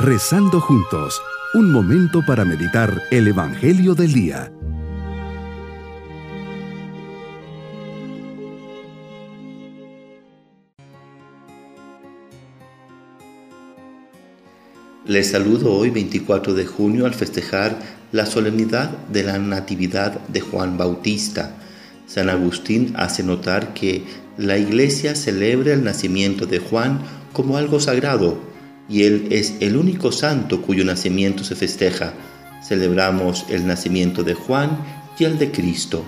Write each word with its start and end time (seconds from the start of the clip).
Rezando 0.00 0.60
juntos, 0.60 1.20
un 1.54 1.72
momento 1.72 2.24
para 2.24 2.44
meditar 2.44 3.02
el 3.10 3.26
Evangelio 3.26 3.96
del 3.96 4.12
Día. 4.12 4.52
Les 15.04 15.32
saludo 15.32 15.72
hoy 15.72 15.90
24 15.90 16.54
de 16.54 16.64
junio 16.64 17.04
al 17.04 17.14
festejar 17.14 17.76
la 18.12 18.24
solemnidad 18.24 18.90
de 19.08 19.24
la 19.24 19.36
Natividad 19.40 20.20
de 20.28 20.40
Juan 20.40 20.78
Bautista. 20.78 21.56
San 22.06 22.30
Agustín 22.30 22.92
hace 22.96 23.24
notar 23.24 23.74
que 23.74 24.04
la 24.36 24.58
Iglesia 24.58 25.16
celebra 25.16 25.72
el 25.72 25.82
nacimiento 25.82 26.46
de 26.46 26.60
Juan 26.60 27.00
como 27.32 27.56
algo 27.56 27.80
sagrado, 27.80 28.47
y 28.88 29.04
Él 29.04 29.28
es 29.30 29.54
el 29.60 29.76
único 29.76 30.12
santo 30.12 30.62
cuyo 30.62 30.84
nacimiento 30.84 31.44
se 31.44 31.54
festeja. 31.54 32.14
Celebramos 32.62 33.44
el 33.48 33.66
nacimiento 33.66 34.22
de 34.24 34.34
Juan 34.34 34.78
y 35.18 35.24
el 35.24 35.38
de 35.38 35.50
Cristo. 35.50 36.04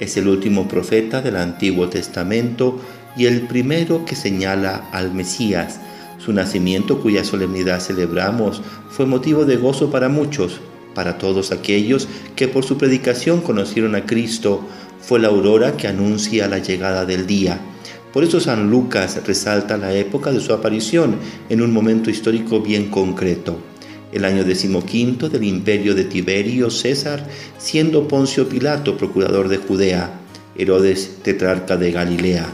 Es 0.00 0.16
el 0.16 0.28
último 0.28 0.68
profeta 0.68 1.20
del 1.20 1.36
Antiguo 1.36 1.88
Testamento 1.88 2.80
y 3.16 3.26
el 3.26 3.42
primero 3.42 4.04
que 4.04 4.16
señala 4.16 4.88
al 4.92 5.12
Mesías. 5.12 5.80
Su 6.18 6.32
nacimiento, 6.32 7.00
cuya 7.00 7.24
solemnidad 7.24 7.80
celebramos, 7.80 8.62
fue 8.90 9.06
motivo 9.06 9.44
de 9.44 9.56
gozo 9.56 9.90
para 9.90 10.08
muchos, 10.08 10.60
para 10.94 11.18
todos 11.18 11.52
aquellos 11.52 12.08
que 12.36 12.48
por 12.48 12.64
su 12.64 12.78
predicación 12.78 13.40
conocieron 13.40 13.94
a 13.94 14.06
Cristo, 14.06 14.66
fue 15.00 15.20
la 15.20 15.28
aurora 15.28 15.76
que 15.76 15.88
anuncia 15.88 16.48
la 16.48 16.58
llegada 16.58 17.04
del 17.04 17.26
día. 17.26 17.60
Por 18.14 18.22
eso 18.22 18.38
San 18.38 18.70
Lucas 18.70 19.20
resalta 19.26 19.76
la 19.76 19.92
época 19.92 20.30
de 20.30 20.38
su 20.38 20.52
aparición 20.52 21.16
en 21.48 21.60
un 21.60 21.72
momento 21.72 22.10
histórico 22.10 22.60
bien 22.60 22.88
concreto. 22.88 23.58
El 24.12 24.24
año 24.24 24.44
decimoquinto 24.44 25.28
del 25.28 25.42
imperio 25.42 25.96
de 25.96 26.04
Tiberio 26.04 26.70
César, 26.70 27.26
siendo 27.58 28.06
Poncio 28.06 28.48
Pilato 28.48 28.96
procurador 28.96 29.48
de 29.48 29.56
Judea, 29.56 30.20
Herodes 30.56 31.16
tetrarca 31.24 31.76
de 31.76 31.90
Galilea. 31.90 32.46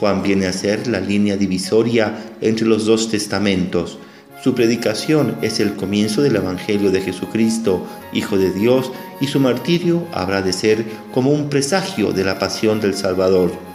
Juan 0.00 0.24
viene 0.24 0.46
a 0.46 0.52
ser 0.52 0.88
la 0.88 0.98
línea 0.98 1.36
divisoria 1.36 2.34
entre 2.40 2.66
los 2.66 2.84
dos 2.84 3.08
testamentos. 3.08 3.98
Su 4.42 4.56
predicación 4.56 5.36
es 5.42 5.60
el 5.60 5.74
comienzo 5.74 6.22
del 6.22 6.34
Evangelio 6.34 6.90
de 6.90 7.02
Jesucristo, 7.02 7.86
Hijo 8.12 8.36
de 8.36 8.50
Dios, 8.50 8.90
y 9.20 9.28
su 9.28 9.38
martirio 9.38 10.08
habrá 10.12 10.42
de 10.42 10.52
ser 10.52 10.84
como 11.14 11.30
un 11.30 11.48
presagio 11.48 12.10
de 12.10 12.24
la 12.24 12.40
pasión 12.40 12.80
del 12.80 12.94
Salvador. 12.94 13.67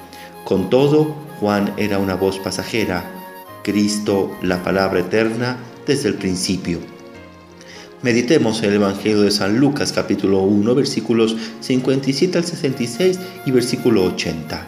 Con 0.44 0.70
todo, 0.70 1.16
Juan 1.40 1.74
era 1.78 2.00
una 2.00 2.16
voz 2.16 2.38
pasajera, 2.38 3.06
Cristo 3.64 4.36
la 4.42 4.62
palabra 4.62 5.00
eterna 5.00 5.58
desde 5.88 6.10
el 6.10 6.16
principio. 6.16 6.80
Meditemos 8.02 8.62
el 8.62 8.74
Evangelio 8.74 9.22
de 9.22 9.32
San 9.32 9.58
Lucas 9.58 9.94
capítulo 9.94 10.42
1 10.42 10.76
versículos 10.76 11.38
57 11.62 12.38
al 12.38 12.44
66 12.44 13.20
y 13.46 13.52
versículo 13.52 14.04
80. 14.04 14.68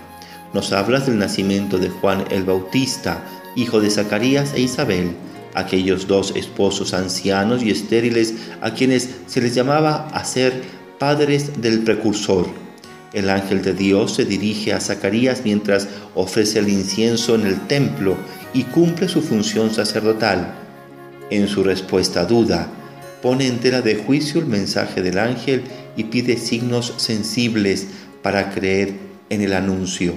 Nos 0.53 0.71
habla 0.71 1.01
del 1.01 1.17
nacimiento 1.17 1.77
de 1.77 1.89
Juan 1.89 2.23
el 2.31 2.45
Bautista, 2.45 3.21
hijo 3.57 3.81
de 3.81 3.89
Zacarías 3.89 4.53
e 4.53 4.61
Isabel, 4.61 5.11
aquellos 5.55 6.07
dos 6.07 6.33
esposos 6.37 6.93
ancianos 6.93 7.61
y 7.63 7.71
estériles 7.71 8.33
a 8.61 8.71
quienes 8.71 9.09
se 9.27 9.41
les 9.41 9.53
llamaba 9.53 10.07
a 10.07 10.23
ser 10.23 10.63
padres 10.99 11.61
del 11.61 11.83
precursor 11.83 12.64
el 13.15 13.29
ángel 13.29 13.61
de 13.61 13.73
Dios 13.73 14.13
se 14.13 14.25
dirige 14.25 14.73
a 14.73 14.81
Zacarías 14.81 15.41
mientras 15.45 15.87
ofrece 16.15 16.59
el 16.59 16.67
incienso 16.67 17.33
en 17.35 17.47
el 17.47 17.59
templo 17.65 18.17
y 18.53 18.63
cumple 18.63 19.07
su 19.07 19.21
función 19.21 19.73
sacerdotal. 19.73 20.53
En 21.29 21.47
su 21.47 21.63
respuesta 21.63 22.25
duda, 22.25 22.67
pone 23.21 23.47
entera 23.47 23.81
de 23.81 23.95
juicio 23.95 24.41
el 24.41 24.47
mensaje 24.47 25.01
del 25.01 25.17
ángel 25.17 25.63
y 25.95 26.03
pide 26.03 26.37
signos 26.37 26.93
sensibles 26.97 27.87
para 28.21 28.51
creer 28.51 28.95
en 29.29 29.41
el 29.41 29.53
anuncio. 29.53 30.13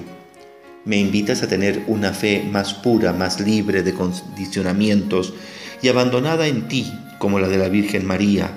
Me 0.84 0.98
invitas 0.98 1.44
a 1.44 1.48
tener 1.48 1.84
una 1.86 2.12
fe 2.12 2.42
más 2.50 2.74
pura, 2.74 3.12
más 3.12 3.38
libre 3.38 3.84
de 3.84 3.94
condicionamientos 3.94 5.34
y 5.82 5.88
abandonada 5.88 6.48
en 6.48 6.66
ti 6.66 6.92
como 7.20 7.38
la 7.38 7.46
de 7.46 7.58
la 7.58 7.68
Virgen 7.68 8.04
María. 8.04 8.50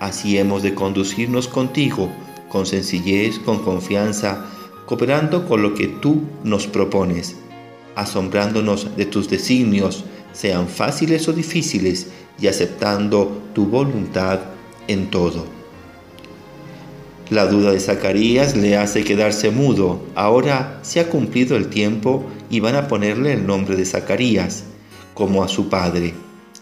Así 0.00 0.38
hemos 0.38 0.62
de 0.62 0.74
conducirnos 0.74 1.46
contigo 1.46 2.10
con 2.52 2.66
sencillez, 2.66 3.38
con 3.38 3.60
confianza, 3.64 4.44
cooperando 4.84 5.48
con 5.48 5.62
lo 5.62 5.72
que 5.72 5.88
tú 5.88 6.20
nos 6.44 6.66
propones, 6.66 7.34
asombrándonos 7.96 8.94
de 8.94 9.06
tus 9.06 9.30
designios, 9.30 10.04
sean 10.34 10.68
fáciles 10.68 11.26
o 11.28 11.32
difíciles, 11.32 12.08
y 12.38 12.48
aceptando 12.48 13.40
tu 13.54 13.66
voluntad 13.66 14.40
en 14.88 15.10
todo. 15.10 15.46
La 17.30 17.46
duda 17.46 17.72
de 17.72 17.80
Zacarías 17.80 18.56
le 18.56 18.76
hace 18.76 19.04
quedarse 19.04 19.50
mudo. 19.50 20.02
Ahora 20.14 20.80
se 20.82 21.00
ha 21.00 21.08
cumplido 21.08 21.56
el 21.56 21.68
tiempo 21.68 22.24
y 22.50 22.60
van 22.60 22.74
a 22.74 22.88
ponerle 22.88 23.32
el 23.32 23.46
nombre 23.46 23.76
de 23.76 23.86
Zacarías, 23.86 24.64
como 25.14 25.42
a 25.44 25.48
su 25.48 25.68
padre. 25.68 26.14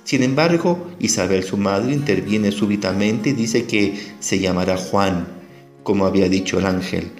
Sin 0.04 0.22
embargo, 0.22 0.86
Isabel, 0.98 1.44
su 1.44 1.56
madre, 1.56 1.92
interviene 1.94 2.52
súbitamente 2.52 3.30
y 3.30 3.32
dice 3.32 3.64
que 3.64 4.12
se 4.20 4.38
llamará 4.38 4.76
Juan 4.76 5.39
como 5.90 6.06
había 6.06 6.28
dicho 6.28 6.60
el 6.60 6.66
ángel. 6.66 7.10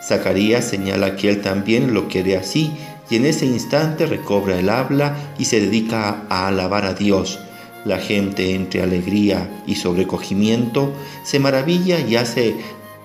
Zacarías 0.00 0.64
señala 0.64 1.16
que 1.16 1.28
él 1.28 1.40
también 1.40 1.94
lo 1.94 2.06
quiere 2.06 2.36
así 2.36 2.70
y 3.10 3.16
en 3.16 3.26
ese 3.26 3.44
instante 3.44 4.06
recobra 4.06 4.56
el 4.56 4.68
habla 4.68 5.16
y 5.36 5.46
se 5.46 5.60
dedica 5.60 6.22
a 6.28 6.46
alabar 6.46 6.84
a 6.84 6.94
Dios. 6.94 7.40
La 7.84 7.98
gente 7.98 8.54
entre 8.54 8.82
alegría 8.82 9.50
y 9.66 9.74
sobrecogimiento 9.74 10.92
se 11.24 11.40
maravilla 11.40 11.98
y 11.98 12.14
hace 12.14 12.54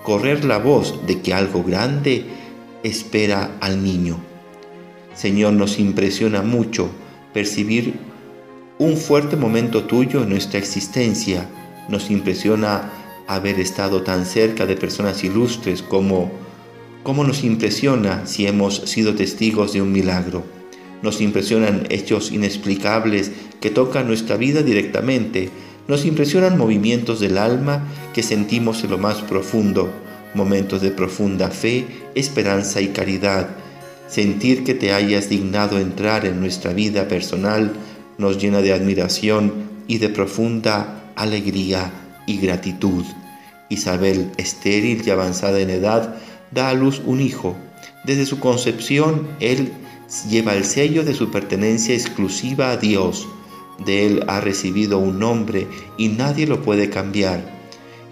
correr 0.04 0.44
la 0.44 0.58
voz 0.58 1.04
de 1.08 1.20
que 1.20 1.34
algo 1.34 1.64
grande 1.64 2.24
espera 2.84 3.56
al 3.60 3.82
niño. 3.82 4.18
Señor, 5.16 5.54
nos 5.54 5.80
impresiona 5.80 6.42
mucho 6.42 6.88
percibir 7.34 7.94
un 8.78 8.96
fuerte 8.96 9.34
momento 9.34 9.86
tuyo 9.86 10.22
en 10.22 10.28
nuestra 10.28 10.60
existencia. 10.60 11.48
Nos 11.88 12.12
impresiona 12.12 12.92
haber 13.26 13.58
estado 13.60 14.02
tan 14.02 14.24
cerca 14.24 14.66
de 14.66 14.76
personas 14.76 15.24
ilustres 15.24 15.82
como 15.82 16.30
cómo 17.02 17.24
nos 17.24 17.44
impresiona 17.44 18.26
si 18.26 18.46
hemos 18.46 18.76
sido 18.90 19.14
testigos 19.14 19.72
de 19.72 19.82
un 19.82 19.92
milagro. 19.92 20.44
Nos 21.02 21.20
impresionan 21.20 21.86
hechos 21.90 22.32
inexplicables 22.32 23.30
que 23.60 23.70
tocan 23.70 24.06
nuestra 24.06 24.36
vida 24.36 24.62
directamente. 24.62 25.50
Nos 25.88 26.04
impresionan 26.04 26.58
movimientos 26.58 27.20
del 27.20 27.38
alma 27.38 27.86
que 28.14 28.22
sentimos 28.22 28.82
en 28.82 28.90
lo 28.90 28.98
más 28.98 29.18
profundo, 29.18 29.90
momentos 30.34 30.82
de 30.82 30.90
profunda 30.90 31.50
fe, 31.50 31.86
esperanza 32.14 32.80
y 32.80 32.88
caridad. 32.88 33.50
Sentir 34.08 34.64
que 34.64 34.74
te 34.74 34.92
hayas 34.92 35.28
dignado 35.28 35.78
entrar 35.78 36.26
en 36.26 36.40
nuestra 36.40 36.72
vida 36.72 37.08
personal 37.08 37.72
nos 38.18 38.38
llena 38.38 38.62
de 38.62 38.72
admiración 38.72 39.52
y 39.86 39.98
de 39.98 40.08
profunda 40.08 41.12
alegría 41.16 41.92
y 42.26 42.38
gratitud. 42.38 43.04
Isabel, 43.68 44.30
estéril 44.36 45.02
y 45.06 45.10
avanzada 45.10 45.60
en 45.60 45.70
edad, 45.70 46.16
da 46.50 46.70
a 46.70 46.74
luz 46.74 47.02
un 47.04 47.20
hijo. 47.20 47.56
Desde 48.04 48.26
su 48.26 48.38
concepción, 48.38 49.28
él 49.40 49.72
lleva 50.28 50.54
el 50.54 50.64
sello 50.64 51.04
de 51.04 51.14
su 51.14 51.30
pertenencia 51.30 51.94
exclusiva 51.94 52.70
a 52.70 52.76
Dios. 52.76 53.26
De 53.84 54.06
él 54.06 54.24
ha 54.28 54.40
recibido 54.40 54.98
un 54.98 55.18
nombre 55.18 55.66
y 55.98 56.08
nadie 56.08 56.46
lo 56.46 56.62
puede 56.62 56.88
cambiar. 56.90 57.56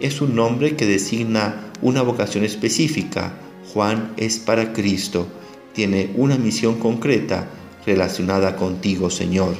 Es 0.00 0.20
un 0.20 0.34
nombre 0.34 0.76
que 0.76 0.86
designa 0.86 1.70
una 1.80 2.02
vocación 2.02 2.44
específica. 2.44 3.34
Juan 3.72 4.12
es 4.16 4.38
para 4.38 4.72
Cristo. 4.72 5.28
Tiene 5.72 6.10
una 6.16 6.36
misión 6.36 6.78
concreta 6.78 7.48
relacionada 7.86 8.56
contigo, 8.56 9.10
Señor. 9.10 9.54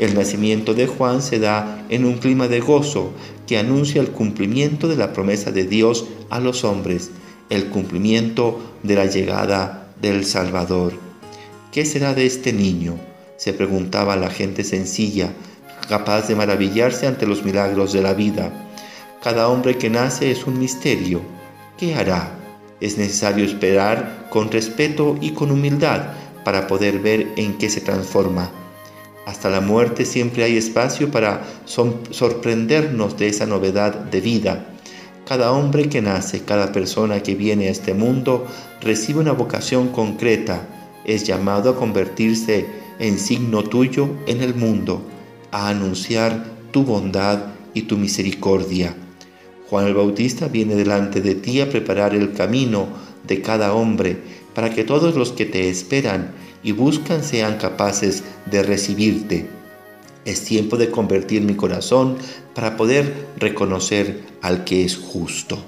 El 0.00 0.14
nacimiento 0.14 0.72
de 0.72 0.86
Juan 0.86 1.20
se 1.20 1.38
da 1.38 1.84
en 1.90 2.06
un 2.06 2.14
clima 2.14 2.48
de 2.48 2.60
gozo 2.60 3.12
que 3.46 3.58
anuncia 3.58 4.00
el 4.00 4.12
cumplimiento 4.12 4.88
de 4.88 4.96
la 4.96 5.12
promesa 5.12 5.50
de 5.50 5.64
Dios 5.64 6.06
a 6.30 6.40
los 6.40 6.64
hombres, 6.64 7.10
el 7.50 7.66
cumplimiento 7.66 8.58
de 8.82 8.94
la 8.94 9.04
llegada 9.04 9.92
del 10.00 10.24
Salvador. 10.24 10.94
¿Qué 11.70 11.84
será 11.84 12.14
de 12.14 12.24
este 12.24 12.54
niño? 12.54 12.98
se 13.36 13.52
preguntaba 13.52 14.16
la 14.16 14.30
gente 14.30 14.64
sencilla, 14.64 15.34
capaz 15.86 16.28
de 16.28 16.34
maravillarse 16.34 17.06
ante 17.06 17.26
los 17.26 17.44
milagros 17.44 17.92
de 17.92 18.00
la 18.00 18.14
vida. 18.14 18.70
Cada 19.22 19.48
hombre 19.48 19.76
que 19.76 19.90
nace 19.90 20.30
es 20.30 20.46
un 20.46 20.58
misterio. 20.58 21.20
¿Qué 21.76 21.94
hará? 21.94 22.38
Es 22.80 22.96
necesario 22.96 23.44
esperar 23.44 24.28
con 24.30 24.50
respeto 24.50 25.18
y 25.20 25.32
con 25.32 25.50
humildad 25.50 26.14
para 26.42 26.66
poder 26.66 27.00
ver 27.00 27.28
en 27.36 27.58
qué 27.58 27.68
se 27.68 27.82
transforma. 27.82 28.50
Hasta 29.26 29.50
la 29.50 29.60
muerte 29.60 30.04
siempre 30.04 30.44
hay 30.44 30.56
espacio 30.56 31.10
para 31.10 31.44
sorprendernos 31.64 33.16
de 33.18 33.28
esa 33.28 33.46
novedad 33.46 33.94
de 33.94 34.20
vida. 34.20 34.66
Cada 35.26 35.52
hombre 35.52 35.88
que 35.88 36.02
nace, 36.02 36.42
cada 36.42 36.72
persona 36.72 37.22
que 37.22 37.34
viene 37.34 37.68
a 37.68 37.70
este 37.70 37.94
mundo 37.94 38.46
recibe 38.80 39.20
una 39.20 39.32
vocación 39.32 39.88
concreta, 39.88 40.66
es 41.04 41.24
llamado 41.24 41.70
a 41.70 41.76
convertirse 41.76 42.66
en 42.98 43.18
signo 43.18 43.62
tuyo 43.62 44.08
en 44.26 44.42
el 44.42 44.54
mundo, 44.54 45.02
a 45.52 45.68
anunciar 45.68 46.44
tu 46.72 46.82
bondad 46.84 47.40
y 47.74 47.82
tu 47.82 47.96
misericordia. 47.96 48.94
Juan 49.68 49.86
el 49.86 49.94
Bautista 49.94 50.48
viene 50.48 50.74
delante 50.74 51.20
de 51.20 51.36
ti 51.36 51.60
a 51.60 51.70
preparar 51.70 52.14
el 52.14 52.32
camino 52.32 52.88
de 53.26 53.40
cada 53.40 53.72
hombre 53.72 54.16
para 54.54 54.70
que 54.70 54.82
todos 54.82 55.14
los 55.14 55.30
que 55.30 55.46
te 55.46 55.68
esperan 55.68 56.32
y 56.62 56.72
buscan 56.72 57.24
sean 57.24 57.58
capaces 57.58 58.22
de 58.46 58.62
recibirte. 58.62 59.48
Es 60.24 60.44
tiempo 60.44 60.76
de 60.76 60.90
convertir 60.90 61.42
mi 61.42 61.54
corazón 61.54 62.16
para 62.54 62.76
poder 62.76 63.26
reconocer 63.38 64.22
al 64.42 64.64
que 64.64 64.84
es 64.84 64.96
justo. 64.96 65.58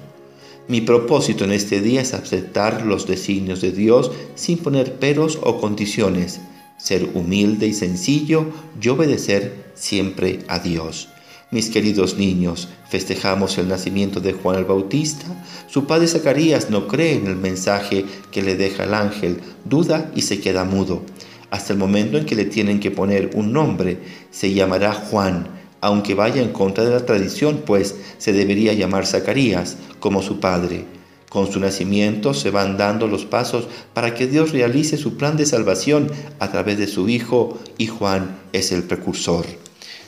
Mi 0.67 0.81
propósito 0.81 1.43
en 1.43 1.51
este 1.51 1.81
día 1.81 2.01
es 2.01 2.13
aceptar 2.13 2.85
los 2.85 3.05
designios 3.07 3.59
de 3.61 3.71
Dios 3.71 4.11
sin 4.35 4.59
poner 4.59 4.93
peros 4.93 5.39
o 5.41 5.59
condiciones, 5.59 6.39
ser 6.77 7.09
humilde 7.13 7.67
y 7.67 7.73
sencillo 7.73 8.45
y 8.81 8.87
obedecer 8.89 9.65
siempre 9.73 10.39
a 10.47 10.59
Dios. 10.59 11.09
Mis 11.53 11.69
queridos 11.69 12.17
niños, 12.17 12.67
festejamos 12.89 13.59
el 13.59 13.67
nacimiento 13.67 14.19
de 14.19 14.33
Juan 14.33 14.57
el 14.57 14.65
Bautista. 14.65 15.27
Su 15.67 15.85
padre 15.85 16.07
Zacarías 16.07 16.71
no 16.71 16.87
cree 16.87 17.13
en 17.13 17.27
el 17.27 17.35
mensaje 17.35 18.05
que 18.31 18.41
le 18.41 18.55
deja 18.55 18.85
el 18.85 18.95
ángel, 18.95 19.39
duda 19.63 20.11
y 20.15 20.23
se 20.23 20.39
queda 20.39 20.65
mudo. 20.65 21.03
Hasta 21.51 21.71
el 21.71 21.77
momento 21.77 22.17
en 22.17 22.25
que 22.25 22.33
le 22.33 22.45
tienen 22.45 22.79
que 22.79 22.89
poner 22.89 23.29
un 23.35 23.53
nombre, 23.53 23.99
se 24.31 24.51
llamará 24.51 24.93
Juan 24.93 25.47
aunque 25.79 26.15
vaya 26.15 26.41
en 26.41 26.53
contra 26.53 26.85
de 26.85 26.91
la 26.91 27.05
tradición, 27.05 27.61
pues 27.65 27.97
se 28.17 28.33
debería 28.33 28.73
llamar 28.73 29.05
Zacarías 29.05 29.77
como 29.99 30.23
su 30.23 30.39
padre. 30.39 30.85
Con 31.29 31.51
su 31.51 31.59
nacimiento 31.59 32.33
se 32.33 32.49
van 32.49 32.77
dando 32.77 33.05
los 33.05 33.25
pasos 33.25 33.67
para 33.93 34.15
que 34.15 34.25
Dios 34.25 34.53
realice 34.53 34.97
su 34.97 35.17
plan 35.17 35.35
de 35.37 35.45
salvación 35.45 36.09
a 36.39 36.49
través 36.51 36.79
de 36.79 36.87
su 36.87 37.09
Hijo 37.09 37.59
y 37.77 37.87
Juan 37.87 38.39
es 38.53 38.71
el 38.71 38.83
precursor. 38.83 39.45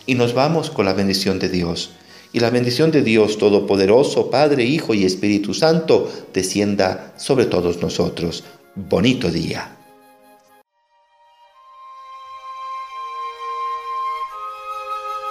Y 0.06 0.16
nos 0.16 0.34
vamos 0.34 0.69
con 0.69 0.86
la 0.86 0.94
bendición 0.94 1.40
de 1.40 1.50
Dios. 1.50 1.92
Y 2.31 2.40
la 2.40 2.50
bendición 2.50 2.92
de 2.92 3.02
Dios 3.02 3.38
Todopoderoso, 3.38 4.30
Padre, 4.30 4.66
Hijo 4.66 4.94
y 4.94 5.06
Espíritu 5.06 5.54
Santo, 5.54 6.12
descienda 6.34 7.13
sobre 7.18 7.46
todos 7.46 7.81
nosotros. 7.81 8.44
Bonito 8.75 9.31
día. 9.31 9.72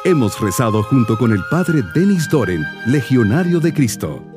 Hemos 0.06 0.38
rezado 0.38 0.82
junto 0.82 1.16
con 1.16 1.32
el 1.32 1.40
Padre 1.50 1.82
Denis 1.94 2.28
Doren, 2.30 2.62
Legionario 2.86 3.60
de 3.60 3.72
Cristo. 3.72 4.33